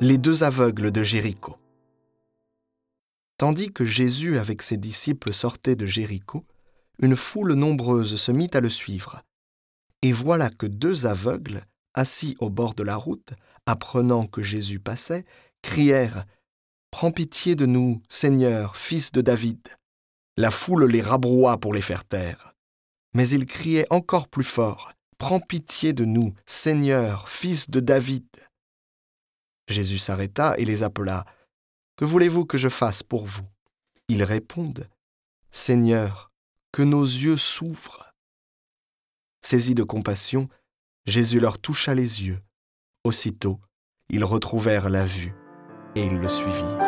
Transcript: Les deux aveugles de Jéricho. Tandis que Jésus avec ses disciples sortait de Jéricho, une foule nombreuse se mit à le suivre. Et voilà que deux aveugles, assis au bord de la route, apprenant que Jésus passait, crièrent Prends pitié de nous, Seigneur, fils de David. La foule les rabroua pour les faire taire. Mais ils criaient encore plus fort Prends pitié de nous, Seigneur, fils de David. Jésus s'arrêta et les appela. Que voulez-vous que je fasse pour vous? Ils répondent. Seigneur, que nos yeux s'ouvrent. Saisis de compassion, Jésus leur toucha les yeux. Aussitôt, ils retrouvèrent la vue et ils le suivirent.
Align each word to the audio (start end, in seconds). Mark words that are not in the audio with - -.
Les 0.00 0.16
deux 0.16 0.44
aveugles 0.44 0.92
de 0.92 1.02
Jéricho. 1.02 1.56
Tandis 3.36 3.72
que 3.72 3.84
Jésus 3.84 4.38
avec 4.38 4.62
ses 4.62 4.76
disciples 4.76 5.32
sortait 5.32 5.74
de 5.74 5.86
Jéricho, 5.86 6.44
une 7.00 7.16
foule 7.16 7.54
nombreuse 7.54 8.14
se 8.14 8.30
mit 8.30 8.48
à 8.52 8.60
le 8.60 8.70
suivre. 8.70 9.22
Et 10.02 10.12
voilà 10.12 10.50
que 10.50 10.66
deux 10.66 11.06
aveugles, 11.06 11.64
assis 11.94 12.36
au 12.38 12.48
bord 12.48 12.74
de 12.74 12.84
la 12.84 12.94
route, 12.94 13.32
apprenant 13.66 14.28
que 14.28 14.40
Jésus 14.40 14.78
passait, 14.78 15.24
crièrent 15.62 16.26
Prends 16.92 17.10
pitié 17.10 17.56
de 17.56 17.66
nous, 17.66 18.00
Seigneur, 18.08 18.76
fils 18.76 19.10
de 19.10 19.20
David. 19.20 19.58
La 20.36 20.52
foule 20.52 20.84
les 20.84 21.02
rabroua 21.02 21.58
pour 21.58 21.74
les 21.74 21.82
faire 21.82 22.04
taire. 22.04 22.54
Mais 23.14 23.28
ils 23.30 23.46
criaient 23.46 23.88
encore 23.90 24.28
plus 24.28 24.44
fort 24.44 24.92
Prends 25.18 25.40
pitié 25.40 25.92
de 25.92 26.04
nous, 26.04 26.34
Seigneur, 26.46 27.28
fils 27.28 27.68
de 27.68 27.80
David. 27.80 28.28
Jésus 29.68 29.98
s'arrêta 29.98 30.54
et 30.58 30.64
les 30.64 30.82
appela. 30.82 31.24
Que 31.96 32.04
voulez-vous 32.04 32.44
que 32.44 32.58
je 32.58 32.68
fasse 32.68 33.02
pour 33.02 33.26
vous? 33.26 33.46
Ils 34.08 34.24
répondent. 34.24 34.88
Seigneur, 35.50 36.30
que 36.72 36.82
nos 36.82 37.04
yeux 37.04 37.36
s'ouvrent. 37.36 38.12
Saisis 39.42 39.74
de 39.74 39.82
compassion, 39.82 40.48
Jésus 41.06 41.40
leur 41.40 41.58
toucha 41.58 41.94
les 41.94 42.24
yeux. 42.24 42.40
Aussitôt, 43.04 43.60
ils 44.10 44.24
retrouvèrent 44.24 44.88
la 44.88 45.06
vue 45.06 45.34
et 45.94 46.04
ils 46.04 46.18
le 46.18 46.28
suivirent. 46.28 46.87